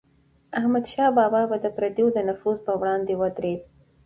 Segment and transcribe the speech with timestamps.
[0.59, 3.61] احمدشاه بابا به د پردیو د نفوذ پر وړاندې ودرید.